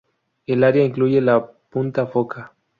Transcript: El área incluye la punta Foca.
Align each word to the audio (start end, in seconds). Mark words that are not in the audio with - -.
El 0.47 0.63
área 0.63 0.83
incluye 0.83 1.21
la 1.21 1.51
punta 1.69 2.07
Foca. 2.07 2.55